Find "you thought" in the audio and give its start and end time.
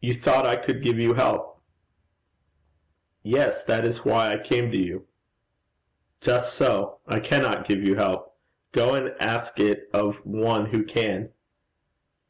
0.00-0.46